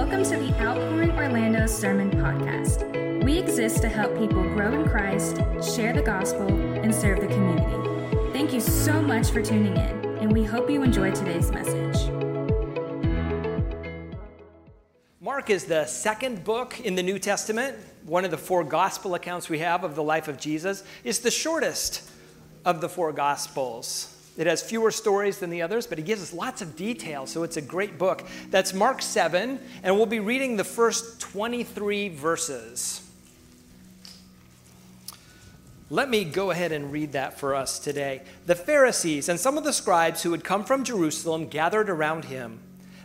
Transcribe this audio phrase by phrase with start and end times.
[0.00, 3.22] Welcome to the Outpouring Orlando Sermon Podcast.
[3.22, 5.36] We exist to help people grow in Christ,
[5.76, 8.32] share the gospel, and serve the community.
[8.32, 12.10] Thank you so much for tuning in, and we hope you enjoy today's message.
[15.20, 17.76] Mark is the second book in the New Testament,
[18.06, 20.82] one of the four gospel accounts we have of the life of Jesus.
[21.04, 22.10] It's the shortest
[22.64, 24.16] of the four gospels.
[24.40, 27.42] It has fewer stories than the others, but it gives us lots of detail, so
[27.42, 28.26] it's a great book.
[28.48, 33.06] That's Mark 7, and we'll be reading the first 23 verses.
[35.90, 38.22] Let me go ahead and read that for us today.
[38.46, 42.60] The Pharisees and some of the scribes who had come from Jerusalem gathered around him.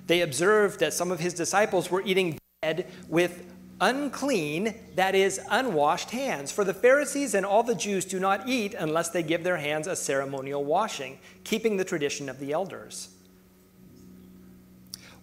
[0.08, 3.44] They observed that some of his disciples were eating bread with
[3.82, 6.52] unclean, that is, unwashed hands.
[6.52, 9.88] For the Pharisees and all the Jews do not eat unless they give their hands
[9.88, 13.10] a ceremonial washing, keeping the tradition of the elders.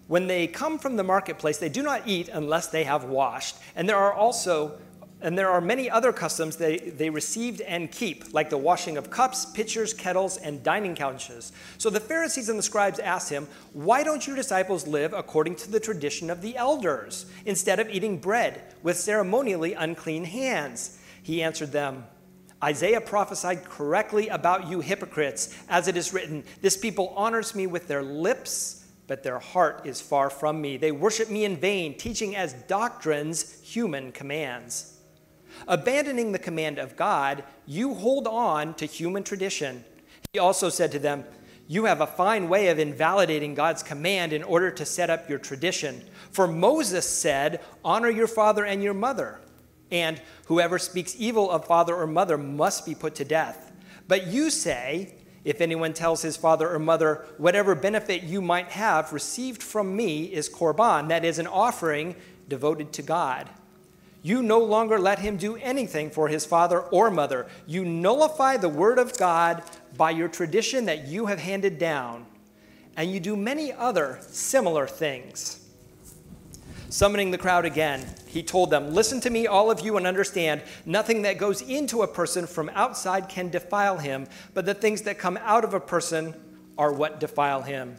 [0.07, 3.55] When they come from the marketplace, they do not eat unless they have washed.
[3.75, 4.77] And there are also
[5.23, 9.09] and there are many other customs they, they received and keep, like the washing of
[9.09, 11.53] cups, pitchers, kettles, and dining couches.
[11.77, 15.71] So the Pharisees and the scribes asked him, Why don't your disciples live according to
[15.71, 20.99] the tradition of the elders, instead of eating bread with ceremonially unclean hands?
[21.23, 22.03] He answered them,
[22.61, 27.87] Isaiah prophesied correctly about you hypocrites, as it is written, This people honors me with
[27.87, 30.75] their lips, but their heart is far from me.
[30.75, 34.92] They worship me in vain, teaching as doctrines human commands.
[35.67, 39.83] Abandoning the command of God, you hold on to human tradition.
[40.33, 41.25] He also said to them,
[41.67, 45.39] You have a fine way of invalidating God's command in order to set up your
[45.39, 46.03] tradition.
[46.31, 49.39] For Moses said, Honor your father and your mother,
[49.91, 53.71] and whoever speaks evil of father or mother must be put to death.
[54.07, 59.13] But you say, if anyone tells his father or mother, whatever benefit you might have
[59.13, 62.15] received from me is korban, that is, an offering
[62.47, 63.49] devoted to God.
[64.23, 67.45] You no longer let him do anything for his father or mother.
[67.67, 69.61] You nullify the word of God
[69.97, 72.25] by your tradition that you have handed down,
[72.95, 75.59] and you do many other similar things.
[76.89, 80.61] Summoning the crowd again, he told them, Listen to me, all of you, and understand
[80.85, 85.17] nothing that goes into a person from outside can defile him, but the things that
[85.17, 86.33] come out of a person
[86.77, 87.97] are what defile him.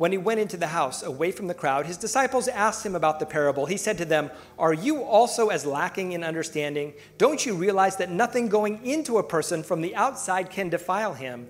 [0.00, 3.20] When he went into the house away from the crowd, his disciples asked him about
[3.20, 3.66] the parable.
[3.66, 6.94] He said to them, Are you also as lacking in understanding?
[7.18, 11.48] Don't you realize that nothing going into a person from the outside can defile him?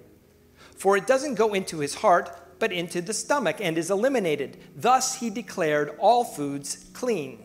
[0.74, 4.56] For it doesn't go into his heart, but into the stomach and is eliminated.
[4.74, 7.44] Thus he declared all foods clean.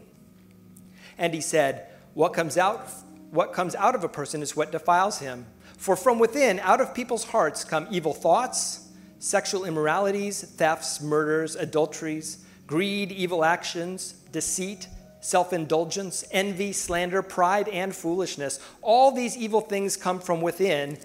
[1.19, 2.89] And he said, What comes out,
[3.29, 5.45] what comes out of a person is what defiles him.
[5.77, 8.84] For from within, out of people's hearts, come evil thoughts
[9.19, 14.87] sexual immoralities, thefts, murders, adulteries, greed, evil actions, deceit,
[15.21, 18.59] self indulgence, envy, slander, pride, and foolishness.
[18.81, 20.97] All these evil things come from within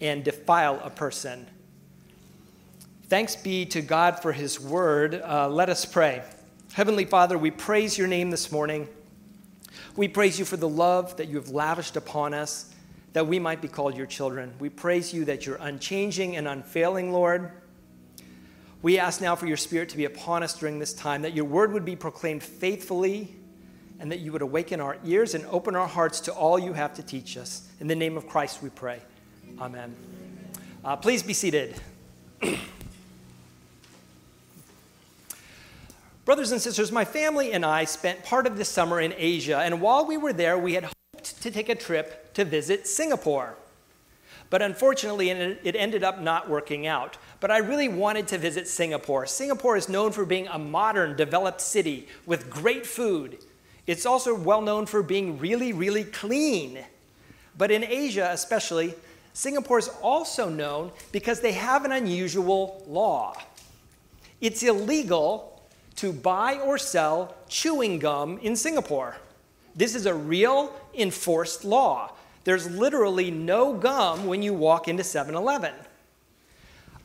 [0.00, 1.46] and defile a person.
[3.08, 5.22] Thanks be to God for his word.
[5.22, 6.22] Uh, let us pray.
[6.72, 8.88] Heavenly Father, we praise your name this morning.
[9.94, 12.70] We praise you for the love that you have lavished upon us,
[13.16, 14.52] that we might be called your children.
[14.58, 17.50] We praise you that you're unchanging and unfailing, Lord.
[18.82, 21.46] We ask now for your Spirit to be upon us during this time, that your
[21.46, 23.34] word would be proclaimed faithfully,
[23.98, 26.92] and that you would awaken our ears and open our hearts to all you have
[26.92, 27.66] to teach us.
[27.80, 29.00] In the name of Christ we pray.
[29.58, 29.96] Amen.
[30.84, 31.74] Uh, please be seated.
[36.26, 39.80] Brothers and sisters, my family and I spent part of the summer in Asia, and
[39.80, 40.86] while we were there, we had
[41.26, 43.56] hoped to take a trip to visit Singapore.
[44.48, 47.16] But unfortunately, it ended up not working out.
[47.40, 49.26] But I really wanted to visit Singapore.
[49.26, 53.38] Singapore is known for being a modern, developed city with great food.
[53.86, 56.84] It's also well known for being really, really clean.
[57.58, 58.94] But in Asia, especially,
[59.32, 63.34] Singapore is also known because they have an unusual law.
[64.40, 65.60] It's illegal
[65.96, 69.16] to buy or sell chewing gum in Singapore.
[69.76, 72.12] This is a real enforced law.
[72.44, 75.74] There's literally no gum when you walk into 7 Eleven.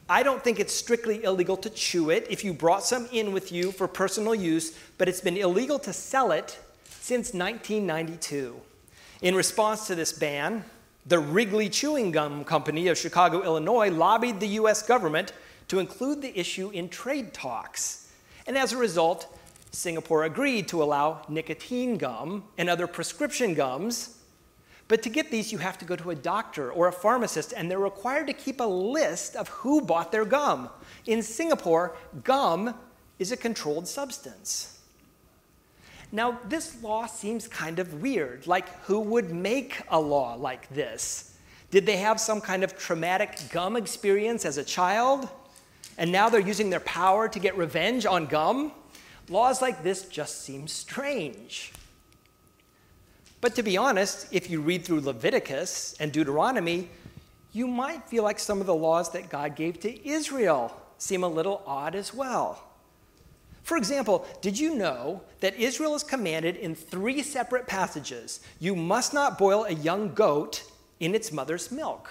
[0.10, 3.52] I don't think it's strictly illegal to chew it if you brought some in with
[3.52, 8.60] you for personal use, but it's been illegal to sell it since 1992.
[9.22, 10.64] In response to this ban,
[11.06, 15.34] the Wrigley Chewing Gum Company of Chicago, Illinois, lobbied the US government
[15.68, 18.12] to include the issue in trade talks.
[18.48, 19.38] And as a result,
[19.72, 24.22] Singapore agreed to allow nicotine gum and other prescription gums
[24.92, 27.72] but to get these, you have to go to a doctor or a pharmacist, and
[27.72, 30.68] they're required to keep a list of who bought their gum.
[31.06, 31.96] In Singapore,
[32.26, 32.76] gum
[33.18, 34.82] is a controlled substance.
[36.12, 38.48] Now, this law seems kind of weird.
[38.48, 41.38] Like, who would make a law like this?
[41.70, 45.30] Did they have some kind of traumatic gum experience as a child?
[45.98, 48.74] And now they're using their power to get revenge on gum?
[49.32, 51.72] Laws like this just seem strange.
[53.40, 56.90] But to be honest, if you read through Leviticus and Deuteronomy,
[57.54, 61.30] you might feel like some of the laws that God gave to Israel seem a
[61.30, 62.62] little odd as well.
[63.64, 69.14] For example, did you know that Israel is commanded in three separate passages you must
[69.14, 70.64] not boil a young goat
[71.00, 72.10] in its mother's milk?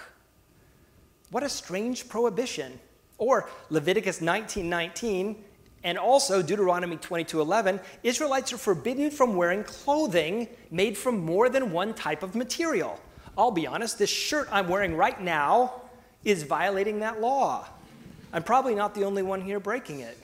[1.29, 2.79] What a strange prohibition.
[3.19, 5.35] Or Leviticus 19:19
[5.83, 11.93] and also Deuteronomy 22:11, Israelites are forbidden from wearing clothing made from more than one
[11.93, 12.99] type of material.
[13.37, 15.81] I'll be honest, this shirt I'm wearing right now
[16.23, 17.67] is violating that law.
[18.33, 20.17] I'm probably not the only one here breaking it.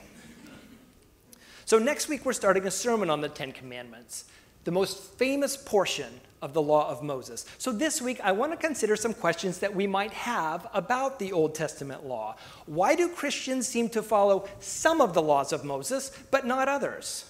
[1.65, 4.25] So, next week, we're starting a sermon on the Ten Commandments,
[4.63, 7.45] the most famous portion of the law of Moses.
[7.57, 11.31] So, this week, I want to consider some questions that we might have about the
[11.31, 12.36] Old Testament law.
[12.66, 17.25] Why do Christians seem to follow some of the laws of Moses, but not others?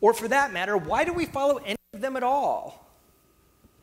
[0.00, 2.82] Or, for that matter, why do we follow any of them at all?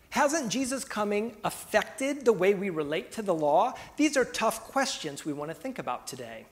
[0.09, 3.73] Hasn't Jesus' coming affected the way we relate to the law?
[3.95, 6.45] These are tough questions we want to think about today.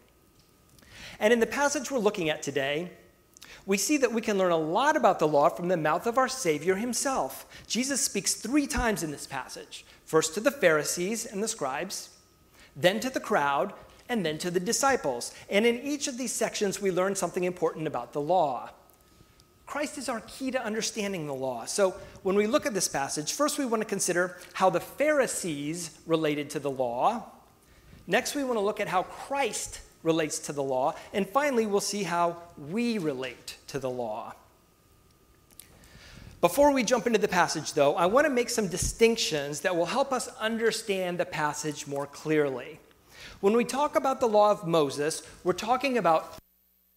[1.20, 2.92] And in the passage we're looking at today,
[3.68, 6.18] we see that we can learn a lot about the law from the mouth of
[6.18, 7.46] our Savior himself.
[7.68, 12.10] Jesus speaks three times in this passage first to the Pharisees and the scribes,
[12.78, 13.74] then to the crowd,
[14.08, 15.34] and then to the disciples.
[15.50, 18.69] And in each of these sections, we learn something important about the law.
[19.66, 21.66] Christ is our key to understanding the law.
[21.66, 21.94] So
[22.24, 26.50] when we look at this passage, first we want to consider how the Pharisees related
[26.52, 27.25] to the law.
[28.10, 30.96] Next, we want to look at how Christ relates to the law.
[31.14, 32.38] And finally, we'll see how
[32.70, 34.34] we relate to the law.
[36.40, 39.88] Before we jump into the passage, though, I want to make some distinctions that will
[39.88, 42.80] help us understand the passage more clearly.
[43.42, 46.38] When we talk about the law of Moses, we're talking about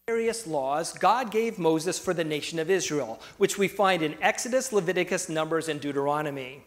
[0.07, 4.73] various laws God gave Moses for the nation of Israel, which we find in Exodus,
[4.73, 6.63] Leviticus, Numbers, and Deuteronomy.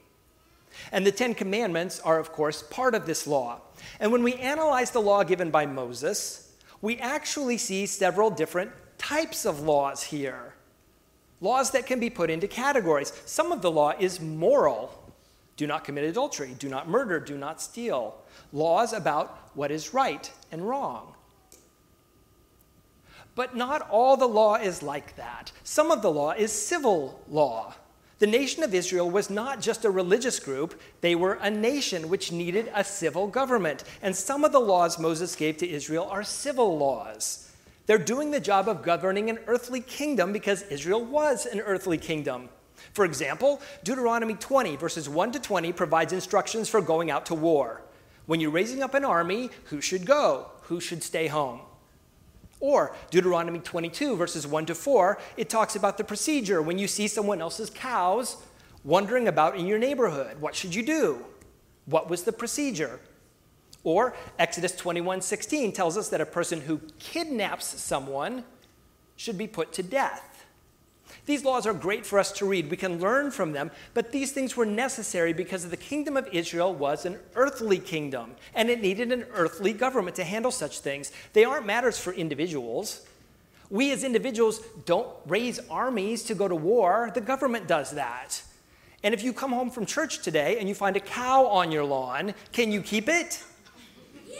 [0.91, 3.61] And the Ten Commandments are, of course, part of this law.
[3.99, 9.45] And when we analyze the law given by Moses, we actually see several different types
[9.45, 10.53] of laws here.
[11.41, 13.13] Laws that can be put into categories.
[13.25, 15.03] Some of the law is moral
[15.55, 18.15] do not commit adultery, do not murder, do not steal.
[18.51, 21.13] Laws about what is right and wrong.
[23.35, 25.51] But not all the law is like that.
[25.63, 27.75] Some of the law is civil law.
[28.23, 32.31] The nation of Israel was not just a religious group, they were a nation which
[32.31, 33.83] needed a civil government.
[34.01, 37.51] And some of the laws Moses gave to Israel are civil laws.
[37.85, 42.47] They're doing the job of governing an earthly kingdom because Israel was an earthly kingdom.
[42.93, 47.81] For example, Deuteronomy 20, verses 1 to 20, provides instructions for going out to war.
[48.25, 50.49] When you're raising up an army, who should go?
[50.61, 51.59] Who should stay home?
[52.63, 57.09] Or Deuteronomy 22, verses 1 to 4, it talks about the procedure when you see
[57.09, 58.37] someone else's cows
[58.85, 60.39] wandering about in your neighborhood.
[60.39, 61.25] What should you do?
[61.87, 63.01] What was the procedure?
[63.83, 68.45] Or Exodus 21, 16 tells us that a person who kidnaps someone
[69.17, 70.32] should be put to death.
[71.25, 72.69] These laws are great for us to read.
[72.69, 76.73] We can learn from them, but these things were necessary because the kingdom of Israel
[76.73, 81.13] was an earthly kingdom, and it needed an earthly government to handle such things.
[81.31, 83.05] They aren't matters for individuals.
[83.69, 88.43] We as individuals don't raise armies to go to war, the government does that.
[89.01, 91.85] And if you come home from church today and you find a cow on your
[91.85, 93.43] lawn, can you keep it?
[94.29, 94.39] Yeah.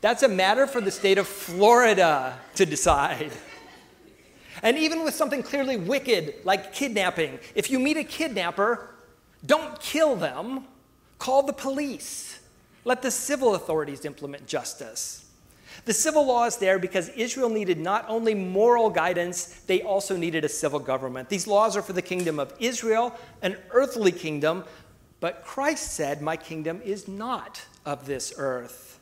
[0.00, 3.32] That's a matter for the state of Florida to decide.
[4.62, 8.90] And even with something clearly wicked like kidnapping, if you meet a kidnapper,
[9.44, 10.64] don't kill them,
[11.18, 12.40] call the police.
[12.84, 15.24] Let the civil authorities implement justice.
[15.84, 20.44] The civil law is there because Israel needed not only moral guidance, they also needed
[20.44, 21.28] a civil government.
[21.28, 24.64] These laws are for the kingdom of Israel, an earthly kingdom,
[25.20, 29.00] but Christ said, My kingdom is not of this earth.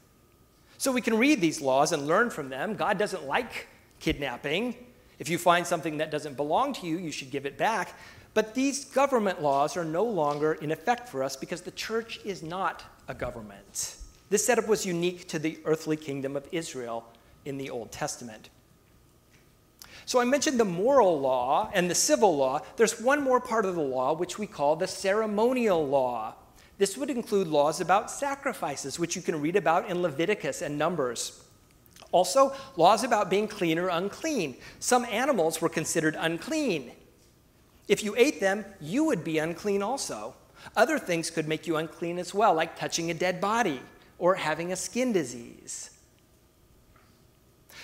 [0.76, 2.76] So we can read these laws and learn from them.
[2.76, 4.76] God doesn't like kidnapping,
[5.18, 7.98] if you find something that doesn't belong to you, you should give it back.
[8.34, 12.42] But these government laws are no longer in effect for us because the church is
[12.42, 13.96] not a government.
[14.30, 17.04] This setup was unique to the earthly kingdom of Israel
[17.44, 18.50] in the Old Testament.
[20.04, 22.62] So I mentioned the moral law and the civil law.
[22.76, 26.34] There's one more part of the law which we call the ceremonial law.
[26.78, 31.42] This would include laws about sacrifices, which you can read about in Leviticus and Numbers.
[32.10, 34.56] Also, laws about being clean or unclean.
[34.80, 36.92] Some animals were considered unclean.
[37.86, 40.34] If you ate them, you would be unclean also.
[40.76, 43.80] Other things could make you unclean as well, like touching a dead body
[44.18, 45.90] or having a skin disease.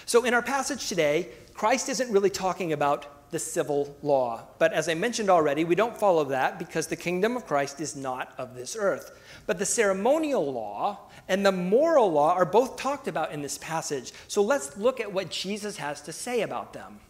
[0.07, 4.43] So, in our passage today, Christ isn't really talking about the civil law.
[4.59, 7.97] But as I mentioned already, we don't follow that because the kingdom of Christ is
[7.97, 9.11] not of this earth.
[9.47, 14.13] But the ceremonial law and the moral law are both talked about in this passage.
[14.29, 17.01] So let's look at what Jesus has to say about them.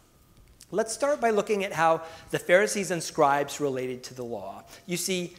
[0.71, 4.65] Let's start by looking at how the Pharisees and scribes related to the law.
[4.87, 5.37] You see,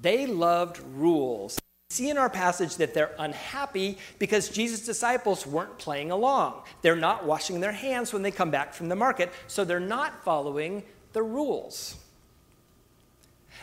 [0.00, 1.58] they loved rules.
[1.90, 6.62] See in our passage that they're unhappy because Jesus' disciples weren't playing along.
[6.82, 10.22] They're not washing their hands when they come back from the market, so they're not
[10.22, 10.82] following
[11.14, 11.96] the rules.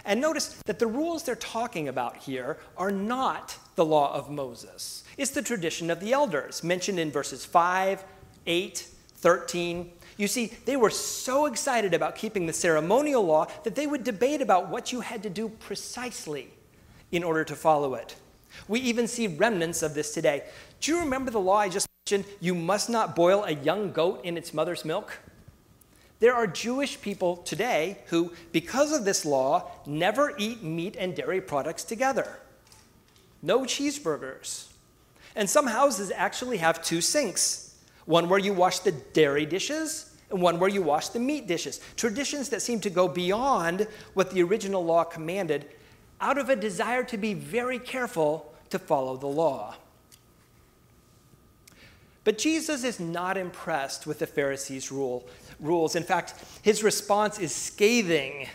[0.05, 5.03] And notice that the rules they're talking about here are not the law of Moses.
[5.17, 8.03] It's the tradition of the elders, mentioned in verses 5,
[8.45, 9.91] 8, 13.
[10.17, 14.41] You see, they were so excited about keeping the ceremonial law that they would debate
[14.41, 16.49] about what you had to do precisely
[17.11, 18.15] in order to follow it.
[18.67, 20.43] We even see remnants of this today.
[20.79, 22.31] Do you remember the law I just mentioned?
[22.39, 25.19] You must not boil a young goat in its mother's milk.
[26.19, 31.41] There are Jewish people today who, because of this law, never eat meat and dairy
[31.41, 32.39] products together.
[33.41, 34.67] No cheeseburgers.
[35.35, 37.61] And some houses actually have two sinks
[38.05, 41.81] one where you wash the dairy dishes and one where you wash the meat dishes.
[41.95, 45.65] Traditions that seem to go beyond what the original law commanded
[46.21, 49.75] out of a desire to be very careful to follow the law.
[52.23, 55.27] But Jesus is not impressed with the Pharisees' rule,
[55.59, 55.95] rules.
[55.95, 58.47] In fact, his response is scathing,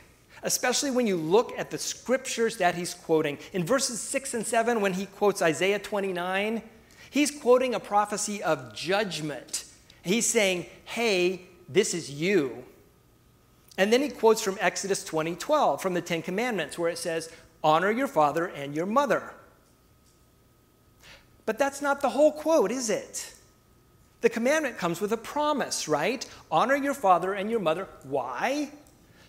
[0.43, 3.39] especially when you look at the scriptures that he's quoting.
[3.53, 6.63] In verses 6 and 7, when he quotes Isaiah 29,
[7.11, 9.65] he's quoting a prophecy of judgment.
[10.03, 12.65] He's saying, Hey, this is you.
[13.79, 17.31] And then he quotes from Exodus 20 12, from the Ten Commandments, where it says,
[17.63, 19.35] Honor your father and your mother.
[21.47, 23.35] But that's not the whole quote, is it?
[24.21, 26.25] The commandment comes with a promise, right?
[26.51, 27.89] Honor your father and your mother.
[28.05, 28.71] Why?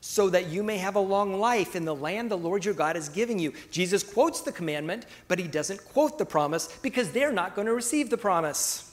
[0.02, 2.98] So that you may have a long life in the land the Lord your God
[2.98, 3.54] is giving you.
[3.70, 7.74] Jesus quotes the commandment, but he doesn't quote the promise because they're not going to
[7.74, 8.88] receive the promise.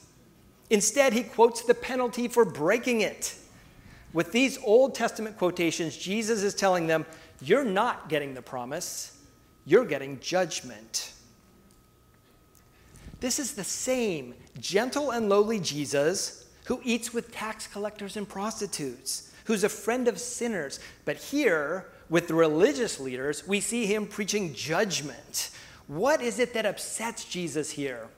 [0.71, 3.35] Instead, he quotes the penalty for breaking it.
[4.13, 7.07] With these Old Testament quotations, Jesus is telling them,
[7.41, 9.19] You're not getting the promise,
[9.65, 11.13] you're getting judgment.
[13.21, 19.33] This is the same gentle and lowly Jesus who eats with tax collectors and prostitutes,
[19.45, 20.81] who's a friend of sinners.
[21.05, 25.51] But here, with the religious leaders, we see him preaching judgment.
[25.87, 28.09] What is it that upsets Jesus here?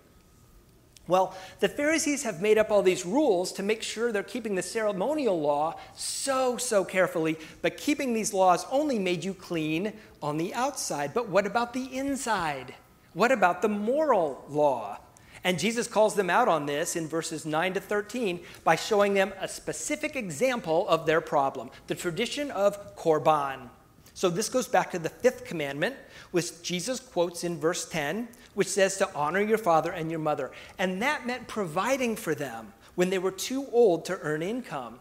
[1.07, 4.63] Well, the Pharisees have made up all these rules to make sure they're keeping the
[4.63, 9.93] ceremonial law so, so carefully, but keeping these laws only made you clean
[10.23, 11.15] on the outside.
[11.15, 12.75] But what about the inside?
[13.13, 14.99] What about the moral law?
[15.43, 19.33] And Jesus calls them out on this in verses 9 to 13 by showing them
[19.41, 23.71] a specific example of their problem the tradition of korban.
[24.13, 25.97] So this goes back to the fifth commandment,
[26.31, 30.51] which Jesus quotes in verse 10, which says to honor your father and your mother.
[30.79, 34.99] And that meant providing for them when they were too old to earn income.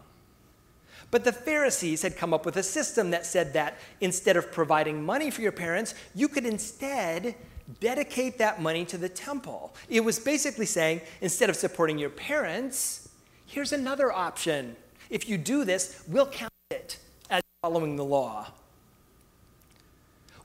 [1.10, 5.04] But the Pharisees had come up with a system that said that instead of providing
[5.04, 7.34] money for your parents, you could instead
[7.78, 9.74] dedicate that money to the temple.
[9.88, 13.08] It was basically saying instead of supporting your parents,
[13.46, 14.76] here's another option.
[15.08, 16.98] If you do this, we'll count it
[17.30, 18.48] as following the law.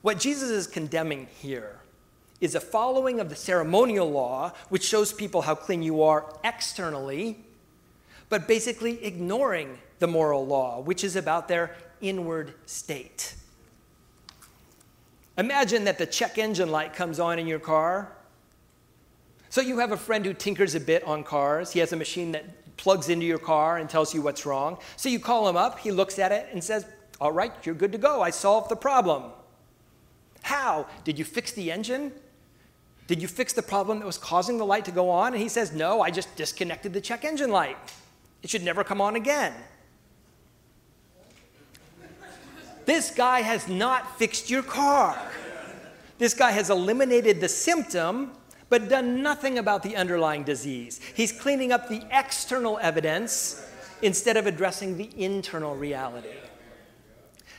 [0.02, 1.80] What Jesus is condemning here
[2.40, 7.38] is a following of the ceremonial law, which shows people how clean you are externally,
[8.28, 13.34] but basically ignoring the moral law, which is about their inward state.
[15.38, 18.12] Imagine that the check engine light comes on in your car.
[19.50, 21.72] So you have a friend who tinkers a bit on cars.
[21.72, 22.44] He has a machine that
[22.76, 24.78] plugs into your car and tells you what's wrong.
[24.96, 26.86] So you call him up, he looks at it and says,
[27.20, 28.22] All right, you're good to go.
[28.22, 29.32] I solved the problem.
[30.42, 30.86] How?
[31.04, 32.12] Did you fix the engine?
[33.06, 35.32] Did you fix the problem that was causing the light to go on?
[35.32, 37.76] And he says, No, I just disconnected the check engine light.
[38.42, 39.52] It should never come on again.
[42.86, 45.18] This guy has not fixed your car.
[46.18, 48.32] This guy has eliminated the symptom,
[48.68, 51.00] but done nothing about the underlying disease.
[51.14, 53.62] He's cleaning up the external evidence
[54.02, 56.28] instead of addressing the internal reality.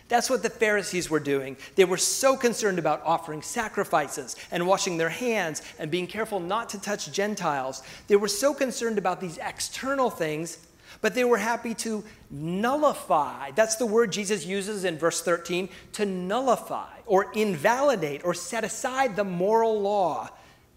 [0.08, 1.58] That's what the Pharisees were doing.
[1.76, 6.70] They were so concerned about offering sacrifices and washing their hands and being careful not
[6.70, 7.84] to touch Gentiles.
[8.08, 10.67] They were so concerned about these external things,
[11.02, 13.52] but they were happy to nullify.
[13.52, 19.16] That's the word Jesus uses in verse 13 to nullify or invalidate or set aside
[19.16, 20.30] the moral law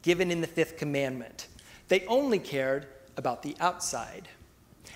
[0.03, 1.49] given in the fifth commandment.
[1.89, 2.87] They only cared
[3.17, 4.29] about the outside.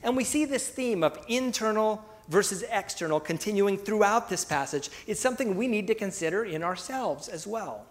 [0.02, 4.90] And we see this theme of internal versus external continuing throughout this passage.
[5.07, 7.87] It's something we need to consider in ourselves as well.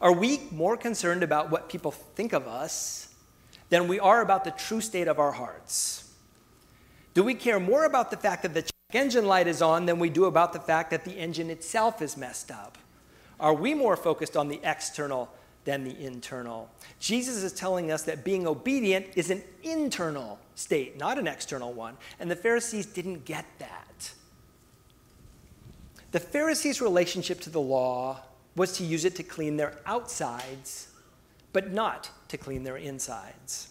[0.00, 3.07] Are we more concerned about what people think of us
[3.70, 6.10] than we are about the true state of our hearts?
[7.14, 9.98] Do we care more about the fact that the check engine light is on than
[9.98, 12.78] we do about the fact that the engine itself is messed up?
[13.40, 15.30] Are we more focused on the external
[15.68, 16.70] than the internal.
[16.98, 21.94] Jesus is telling us that being obedient is an internal state, not an external one.
[22.18, 24.12] And the Pharisees didn't get that.
[26.12, 28.20] The Pharisees' relationship to the law
[28.56, 30.88] was to use it to clean their outsides,
[31.52, 33.68] but not to clean their insides.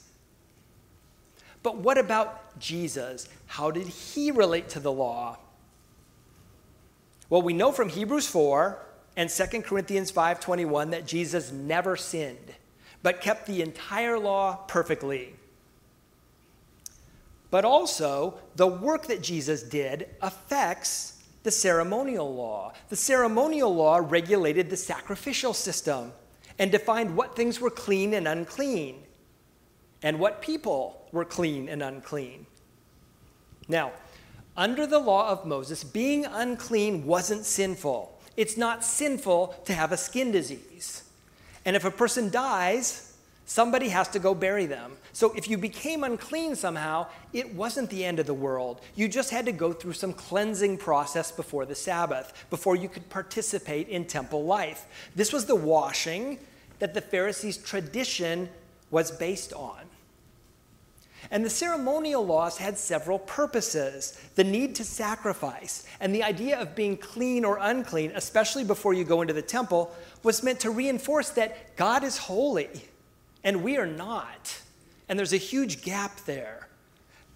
[1.64, 3.28] But what about Jesus?
[3.46, 5.38] How did he relate to the law?
[7.30, 8.86] Well, we know from Hebrews 4
[9.18, 12.56] and 2 Corinthians 5:21 that Jesus never sinned,
[13.04, 15.36] but kept the entire law perfectly.
[17.50, 22.74] But also, the work that Jesus did affects the ceremonial law.
[22.90, 26.14] The ceremonial law regulated the sacrificial system
[26.60, 29.04] and defined what things were clean and unclean,
[30.02, 32.46] and what people were clean and unclean.
[33.68, 33.92] Now,
[34.56, 39.98] under the law of Moses, being unclean wasn't sinful it's not sinful to have a
[39.98, 41.04] skin disease.
[41.66, 43.07] And if a person dies,
[43.48, 44.92] somebody has to go bury them.
[45.14, 48.82] So if you became unclean somehow, it wasn't the end of the world.
[48.94, 53.10] You just had to go through some cleansing process before the Sabbath, before you could
[53.10, 54.86] participate in temple life.
[55.16, 56.40] This was the washing
[56.80, 58.50] that the Pharisees' tradition
[58.92, 59.80] was based on.
[61.32, 66.76] And the ceremonial laws had several purposes the need to sacrifice, and the idea of
[66.76, 71.30] being clean or unclean, especially before you go into the temple, was meant to reinforce
[71.32, 72.70] that God is holy
[73.48, 74.62] and we are not.
[75.08, 76.68] And there's a huge gap there.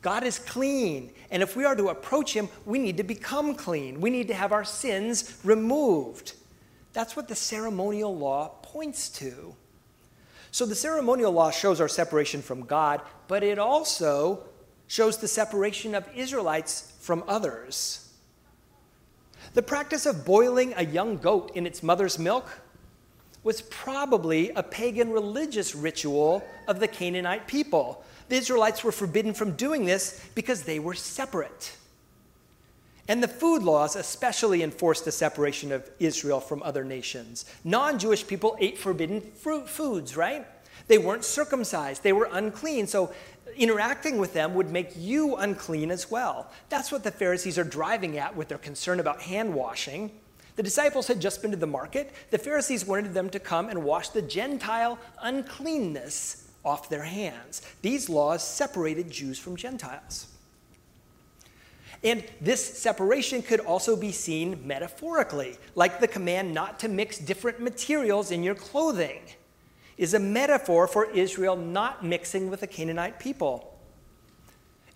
[0.01, 4.01] God is clean, and if we are to approach Him, we need to become clean.
[4.01, 6.33] We need to have our sins removed.
[6.91, 9.55] That's what the ceremonial law points to.
[10.51, 14.43] So the ceremonial law shows our separation from God, but it also
[14.87, 18.11] shows the separation of Israelites from others.
[19.53, 22.49] The practice of boiling a young goat in its mother's milk
[23.43, 28.03] was probably a pagan religious ritual of the Canaanite people.
[28.29, 31.75] The Israelites were forbidden from doing this because they were separate.
[33.07, 37.45] And the food laws especially enforced the separation of Israel from other nations.
[37.63, 40.45] Non Jewish people ate forbidden fruit foods, right?
[40.87, 42.87] They weren't circumcised, they were unclean.
[42.87, 43.11] So
[43.57, 46.49] interacting with them would make you unclean as well.
[46.69, 50.11] That's what the Pharisees are driving at with their concern about hand washing.
[50.61, 52.13] The disciples had just been to the market.
[52.29, 57.63] The Pharisees wanted them to come and wash the Gentile uncleanness off their hands.
[57.81, 60.27] These laws separated Jews from Gentiles.
[62.03, 67.59] And this separation could also be seen metaphorically, like the command not to mix different
[67.59, 69.21] materials in your clothing
[69.97, 73.79] is a metaphor for Israel not mixing with the Canaanite people.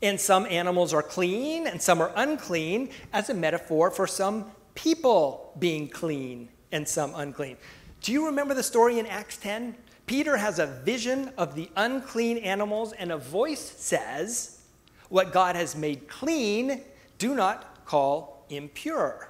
[0.03, 5.53] And some animals are clean and some are unclean as a metaphor for some people
[5.57, 7.57] being clean and some unclean.
[8.01, 9.75] Do you remember the story in Acts 10?
[10.05, 14.61] Peter has a vision of the unclean animals, and a voice says,
[15.09, 16.81] What God has made clean,
[17.17, 19.29] do not call impure.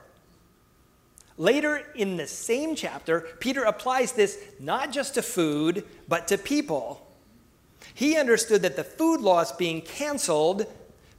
[1.37, 7.05] Later in the same chapter, Peter applies this not just to food, but to people.
[7.93, 10.65] He understood that the food laws being canceled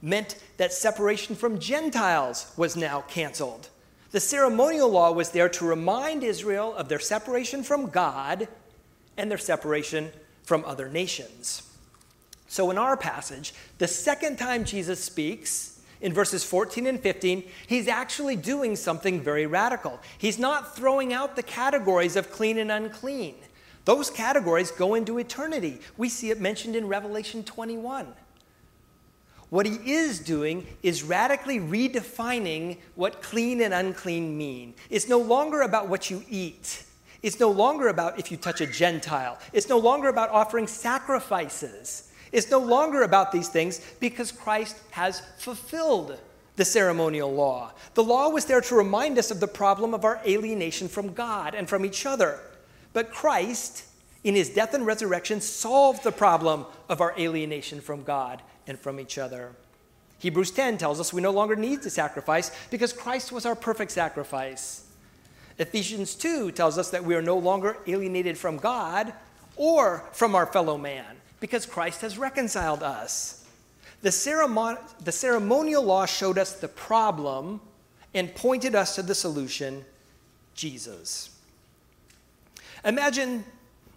[0.01, 3.69] meant that separation from Gentiles was now canceled.
[4.11, 8.47] The ceremonial law was there to remind Israel of their separation from God
[9.17, 10.11] and their separation
[10.43, 11.63] from other nations.
[12.47, 17.87] So, in our passage, the second time Jesus speaks, in verses 14 and 15, he's
[17.87, 19.99] actually doing something very radical.
[20.17, 23.35] He's not throwing out the categories of clean and unclean.
[23.85, 25.79] Those categories go into eternity.
[25.97, 28.13] We see it mentioned in Revelation 21.
[29.49, 34.73] What he is doing is radically redefining what clean and unclean mean.
[34.89, 36.83] It's no longer about what you eat.
[37.23, 39.39] It's no longer about if you touch a Gentile.
[39.53, 42.11] It's no longer about offering sacrifices.
[42.33, 46.19] It's no longer about these things because Christ has fulfilled
[46.57, 47.71] the ceremonial law.
[47.93, 51.55] The law was there to remind us of the problem of our alienation from God
[51.55, 52.39] and from each other.
[52.91, 53.85] But Christ,
[54.25, 58.99] in his death and resurrection, solved the problem of our alienation from God and from
[58.99, 59.51] each other.
[60.19, 63.91] Hebrews 10 tells us we no longer need to sacrifice because Christ was our perfect
[63.91, 64.85] sacrifice.
[65.59, 69.13] Ephesians 2 tells us that we are no longer alienated from God
[69.55, 73.45] or from our fellow man because Christ has reconciled us.
[74.01, 77.61] The, ceremon- the ceremonial law showed us the problem
[78.13, 79.85] and pointed us to the solution
[80.53, 81.29] Jesus.
[82.85, 83.43] Imagine,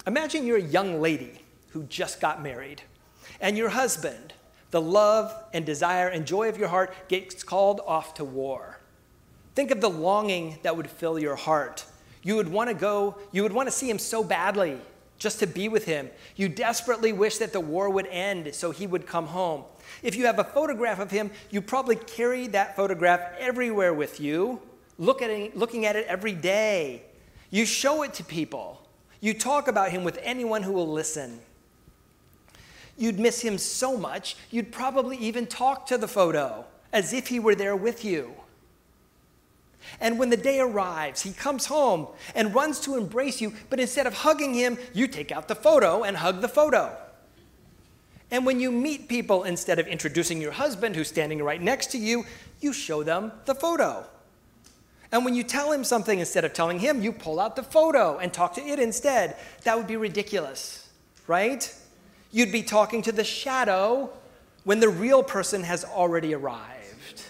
[0.06, 2.83] imagine you're a young lady who just got married,
[3.40, 4.33] and your husband,
[4.70, 8.80] the love and desire and joy of your heart, gets called off to war.
[9.54, 11.85] Think of the longing that would fill your heart.
[12.22, 14.78] You would want to go, you would want to see him so badly
[15.18, 16.11] just to be with him.
[16.37, 19.64] You desperately wish that the war would end so he would come home.
[20.02, 24.61] If you have a photograph of him, you probably carry that photograph everywhere with you,
[24.98, 27.02] look at it, looking at it every day.
[27.50, 28.87] You show it to people.
[29.20, 31.40] You talk about him with anyone who will listen.
[33.00, 37.40] You'd miss him so much, you'd probably even talk to the photo as if he
[37.40, 38.34] were there with you.
[40.02, 44.06] And when the day arrives, he comes home and runs to embrace you, but instead
[44.06, 46.94] of hugging him, you take out the photo and hug the photo.
[48.30, 51.98] And when you meet people, instead of introducing your husband who's standing right next to
[51.98, 52.26] you,
[52.60, 54.04] you show them the photo.
[55.10, 58.18] And when you tell him something, instead of telling him, you pull out the photo
[58.18, 59.36] and talk to it instead.
[59.64, 60.86] That would be ridiculous,
[61.26, 61.74] right?
[62.32, 64.10] You'd be talking to the shadow
[64.64, 67.24] when the real person has already arrived.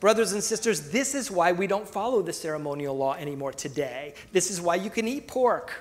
[0.00, 4.14] Brothers and sisters, this is why we don't follow the ceremonial law anymore today.
[4.32, 5.72] This is why you can eat pork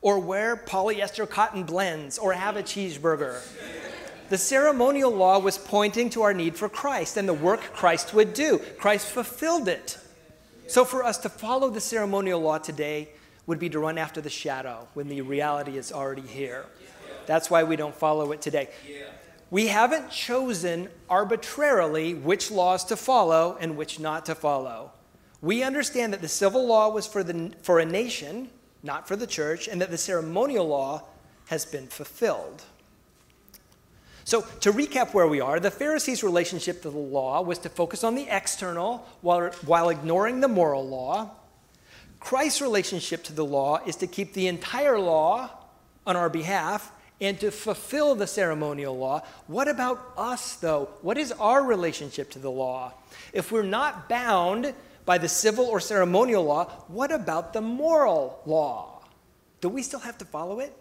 [0.00, 3.42] or wear polyester cotton blends or have a cheeseburger.
[4.28, 8.32] The ceremonial law was pointing to our need for Christ and the work Christ would
[8.32, 8.58] do.
[8.78, 9.98] Christ fulfilled it.
[10.68, 13.08] So for us to follow the ceremonial law today
[13.46, 16.64] would be to run after the shadow when the reality is already here.
[17.26, 18.68] That's why we don't follow it today
[19.54, 24.90] we haven't chosen arbitrarily which laws to follow and which not to follow.
[25.40, 28.50] We understand that the civil law was for, the, for a nation,
[28.82, 31.04] not for the church, and that the ceremonial law
[31.46, 32.64] has been fulfilled.
[34.24, 38.02] So, to recap where we are, the Pharisees' relationship to the law was to focus
[38.02, 41.30] on the external while, while ignoring the moral law.
[42.18, 45.50] Christ's relationship to the law is to keep the entire law
[46.06, 49.22] on our behalf and to fulfill the ceremonial law.
[49.46, 50.88] What about us, though?
[51.02, 52.92] What is our relationship to the law?
[53.32, 54.74] If we're not bound
[55.04, 59.02] by the civil or ceremonial law, what about the moral law?
[59.60, 60.76] Do we still have to follow it?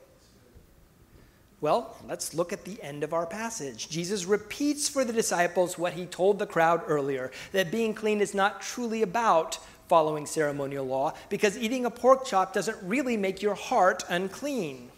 [1.61, 3.87] Well, let's look at the end of our passage.
[3.87, 8.33] Jesus repeats for the disciples what he told the crowd earlier that being clean is
[8.33, 13.55] not truly about following ceremonial law, because eating a pork chop doesn't really make your
[13.55, 14.89] heart unclean.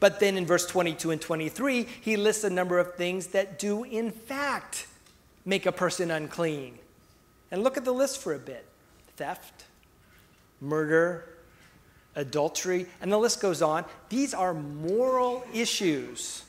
[0.00, 3.84] But then in verse 22 and 23, he lists a number of things that do,
[3.84, 4.86] in fact,
[5.44, 6.78] make a person unclean.
[7.50, 8.64] And look at the list for a bit
[9.16, 9.64] theft,
[10.60, 11.28] murder,
[12.14, 13.84] adultery, and the list goes on.
[14.08, 16.44] These are moral issues.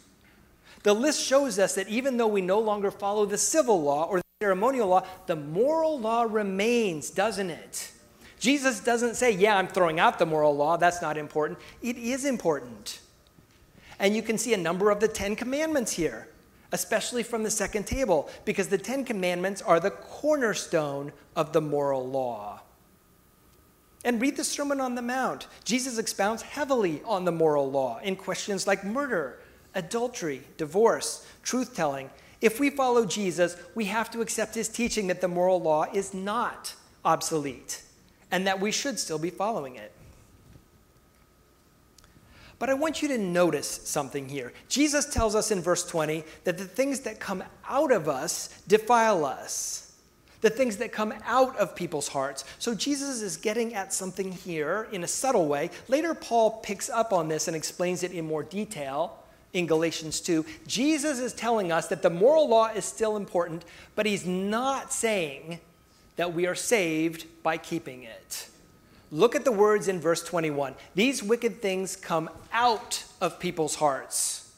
[0.84, 4.18] The list shows us that even though we no longer follow the civil law or
[4.18, 7.92] the ceremonial law, the moral law remains, doesn't it?
[8.40, 11.60] Jesus doesn't say, Yeah, I'm throwing out the moral law, that's not important.
[11.82, 13.00] It is important.
[14.00, 16.30] And you can see a number of the Ten Commandments here,
[16.72, 22.08] especially from the second table, because the Ten Commandments are the cornerstone of the moral
[22.08, 22.62] law.
[24.06, 25.48] And read the Sermon on the Mount.
[25.66, 29.40] Jesus expounds heavily on the moral law in questions like murder,
[29.76, 32.10] adultery, divorce, truth telling.
[32.40, 36.14] If we follow Jesus, we have to accept his teaching that the moral law is
[36.14, 37.84] not obsolete
[38.32, 39.92] and that we should still be following it.
[42.60, 44.52] But I want you to notice something here.
[44.68, 49.24] Jesus tells us in verse 20 that the things that come out of us defile
[49.24, 49.96] us,
[50.42, 52.44] the things that come out of people's hearts.
[52.60, 55.70] So Jesus is getting at something here in a subtle way.
[55.88, 59.18] Later, Paul picks up on this and explains it in more detail
[59.54, 60.46] in Galatians 2.
[60.68, 63.64] Jesus is telling us that the moral law is still important,
[63.96, 65.60] but he's not saying
[66.18, 68.50] that we are saved by keeping it.
[69.12, 70.76] Look at the words in verse 21.
[70.94, 74.52] These wicked things come out of people's hearts.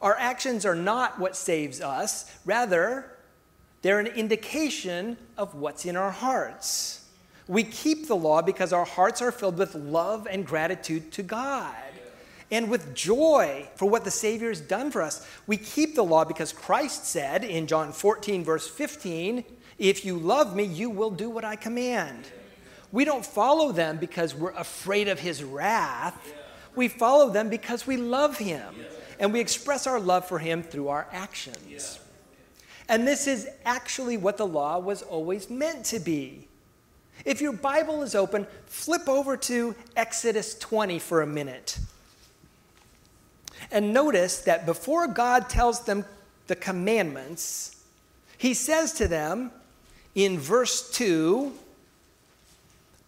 [0.00, 3.10] Our actions are not what saves us, rather,
[3.82, 7.06] they're an indication of what's in our hearts.
[7.48, 11.74] We keep the law because our hearts are filled with love and gratitude to God.
[12.52, 15.24] and with joy for what the Savior has done for us.
[15.46, 19.44] We keep the law because Christ said in John 14, verse 15,
[19.78, 22.26] If you love me, you will do what I command.
[22.92, 26.34] We don't follow them because we're afraid of his wrath.
[26.74, 28.74] We follow them because we love him
[29.18, 32.00] and we express our love for him through our actions.
[32.88, 36.48] And this is actually what the law was always meant to be.
[37.24, 41.78] If your Bible is open, flip over to Exodus 20 for a minute.
[43.70, 46.04] And notice that before God tells them
[46.46, 47.76] the commandments,
[48.38, 49.52] he says to them
[50.14, 51.52] in verse 2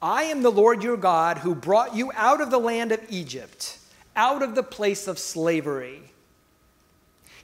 [0.03, 3.79] I am the Lord your God who brought you out of the land of Egypt,
[4.17, 6.03] out of the place of slavery.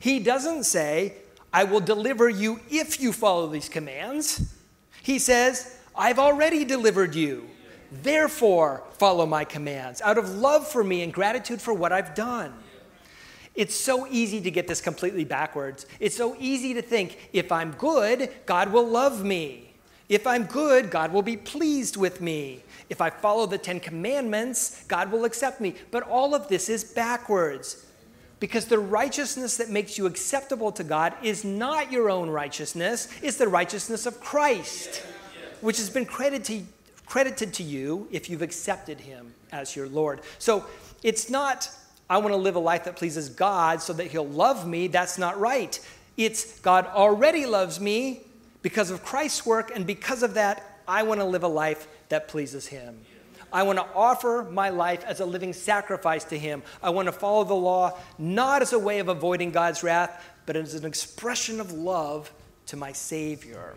[0.01, 1.15] He doesn't say,
[1.53, 4.53] I will deliver you if you follow these commands.
[5.03, 7.49] He says, I've already delivered you.
[7.91, 12.53] Therefore, follow my commands out of love for me and gratitude for what I've done.
[13.55, 15.87] It's so easy to get this completely backwards.
[16.01, 19.68] It's so easy to think if I'm good, God will love me.
[20.09, 22.63] If I'm good, God will be pleased with me.
[22.89, 25.75] If I follow the Ten Commandments, God will accept me.
[25.91, 27.85] But all of this is backwards.
[28.41, 33.37] Because the righteousness that makes you acceptable to God is not your own righteousness, it's
[33.37, 35.03] the righteousness of Christ,
[35.61, 36.63] which has been credited to,
[37.05, 40.21] credited to you if you've accepted Him as your Lord.
[40.39, 40.65] So
[41.03, 41.69] it's not,
[42.09, 44.87] I want to live a life that pleases God so that He'll love me.
[44.87, 45.79] That's not right.
[46.17, 48.23] It's God already loves me
[48.63, 52.29] because of Christ's work, and because of that, I want to live a life that
[52.29, 53.01] pleases Him.
[53.53, 56.63] I want to offer my life as a living sacrifice to Him.
[56.83, 60.57] I want to follow the law not as a way of avoiding God's wrath, but
[60.57, 62.33] as an expression of love
[62.67, 63.75] to my Savior.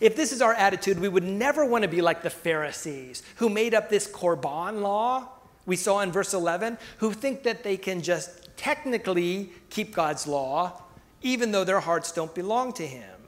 [0.00, 3.48] If this is our attitude, we would never want to be like the Pharisees who
[3.48, 5.28] made up this Korban law
[5.68, 10.82] we saw in verse 11, who think that they can just technically keep God's law,
[11.22, 13.18] even though their hearts don't belong to Him.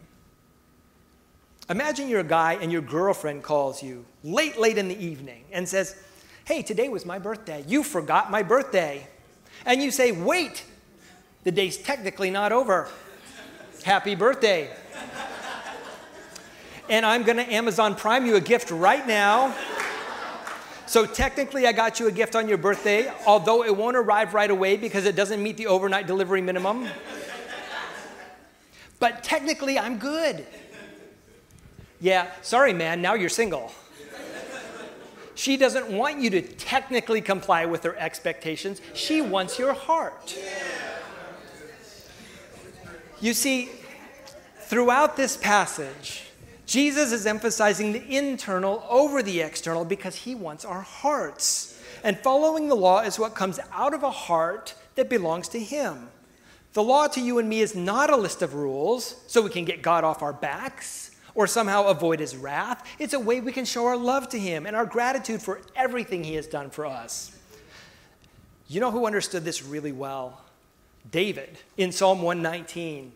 [1.69, 5.69] Imagine you're a guy and your girlfriend calls you late, late in the evening and
[5.69, 5.97] says,
[6.45, 7.65] Hey, today was my birthday.
[7.69, 9.07] You forgot my birthday.
[9.65, 10.65] And you say, Wait,
[11.45, 12.89] the day's technically not over.
[13.85, 14.69] Happy birthday.
[16.89, 19.55] and I'm going to Amazon Prime you a gift right now.
[20.87, 24.51] So technically, I got you a gift on your birthday, although it won't arrive right
[24.51, 26.89] away because it doesn't meet the overnight delivery minimum.
[29.01, 30.47] But technically, I'm good.
[32.01, 33.73] Yeah, sorry, man, now you're single.
[35.35, 38.81] She doesn't want you to technically comply with her expectations.
[38.95, 40.39] She wants your heart.
[43.23, 43.71] You see,
[44.59, 46.25] throughout this passage,
[46.67, 51.83] Jesus is emphasizing the internal over the external because he wants our hearts.
[52.05, 56.09] And following the law is what comes out of a heart that belongs to him.
[56.73, 59.65] The law to you and me is not a list of rules so we can
[59.65, 62.87] get God off our backs or somehow avoid his wrath.
[62.99, 66.23] It's a way we can show our love to him and our gratitude for everything
[66.23, 67.37] he has done for us.
[68.69, 70.41] You know who understood this really well?
[71.11, 73.13] David in Psalm 119.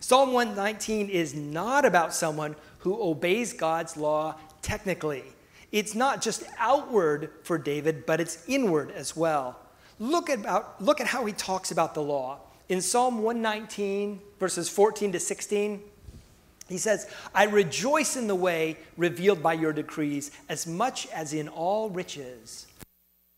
[0.00, 5.24] Psalm 119 is not about someone who obeys God's law technically.
[5.72, 9.58] It's not just outward for David, but it's inward as well.
[9.98, 12.38] Look, about, look at how he talks about the law.
[12.68, 15.80] In Psalm 119, verses 14 to 16,
[16.68, 21.48] he says, I rejoice in the way revealed by your decrees as much as in
[21.48, 22.66] all riches.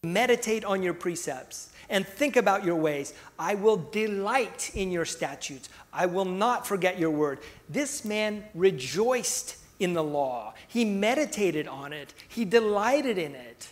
[0.03, 3.13] Meditate on your precepts and think about your ways.
[3.39, 5.69] I will delight in your statutes.
[5.93, 7.41] I will not forget your word.
[7.69, 13.69] This man rejoiced in the law, he meditated on it, he delighted in it.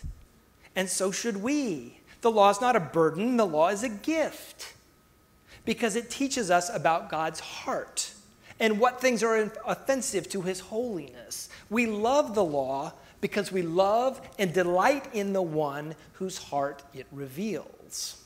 [0.73, 1.99] And so should we.
[2.21, 4.73] The law is not a burden, the law is a gift
[5.67, 8.13] because it teaches us about God's heart
[8.57, 11.49] and what things are offensive to his holiness.
[11.69, 17.05] We love the law because we love and delight in the one whose heart it
[17.11, 18.23] reveals.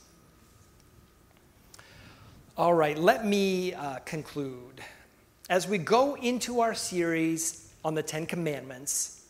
[2.56, 4.80] All right, let me uh, conclude.
[5.50, 9.21] As we go into our series on the Ten Commandments,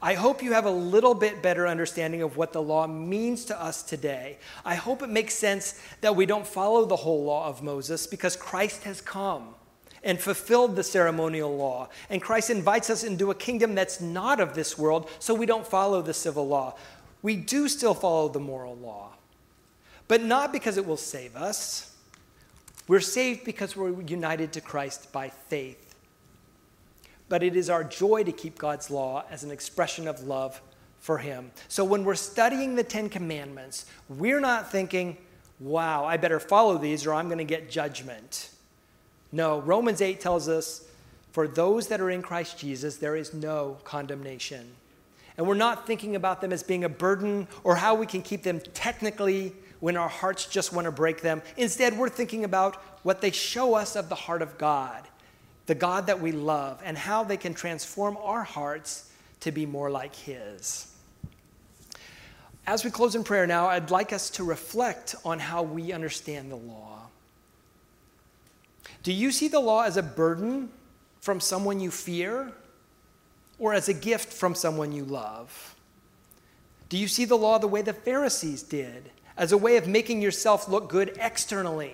[0.00, 3.60] I hope you have a little bit better understanding of what the law means to
[3.60, 4.38] us today.
[4.64, 8.36] I hope it makes sense that we don't follow the whole law of Moses because
[8.36, 9.54] Christ has come
[10.04, 11.88] and fulfilled the ceremonial law.
[12.10, 15.66] And Christ invites us into a kingdom that's not of this world, so we don't
[15.66, 16.76] follow the civil law.
[17.20, 19.10] We do still follow the moral law,
[20.06, 21.96] but not because it will save us.
[22.86, 25.87] We're saved because we're united to Christ by faith.
[27.28, 30.60] But it is our joy to keep God's law as an expression of love
[30.98, 31.50] for Him.
[31.68, 35.18] So when we're studying the Ten Commandments, we're not thinking,
[35.60, 38.50] wow, I better follow these or I'm going to get judgment.
[39.30, 40.84] No, Romans 8 tells us,
[41.32, 44.72] for those that are in Christ Jesus, there is no condemnation.
[45.36, 48.42] And we're not thinking about them as being a burden or how we can keep
[48.42, 51.42] them technically when our hearts just want to break them.
[51.56, 55.06] Instead, we're thinking about what they show us of the heart of God,
[55.68, 59.90] the God that we love, and how they can transform our hearts to be more
[59.90, 60.90] like His.
[62.66, 66.50] As we close in prayer now, I'd like us to reflect on how we understand
[66.50, 67.02] the law.
[69.02, 70.70] Do you see the law as a burden
[71.20, 72.50] from someone you fear
[73.58, 75.76] or as a gift from someone you love?
[76.88, 80.22] Do you see the law the way the Pharisees did, as a way of making
[80.22, 81.92] yourself look good externally,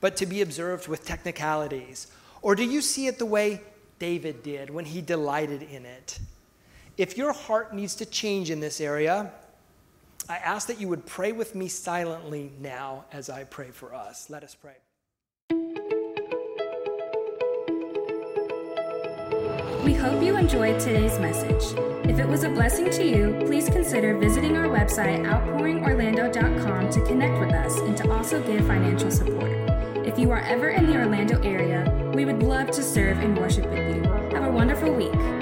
[0.00, 2.06] but to be observed with technicalities?
[2.42, 3.62] Or do you see it the way
[3.98, 6.18] David did when he delighted in it?
[6.96, 9.30] If your heart needs to change in this area,
[10.28, 14.28] I ask that you would pray with me silently now as I pray for us.
[14.28, 14.74] Let us pray.
[19.84, 21.78] We hope you enjoyed today's message.
[22.04, 27.38] If it was a blessing to you, please consider visiting our website, outpouringorlando.com, to connect
[27.40, 29.57] with us and to also give financial support.
[30.08, 33.66] If you are ever in the Orlando area, we would love to serve and worship
[33.66, 34.02] with you.
[34.32, 35.37] Have a wonderful week.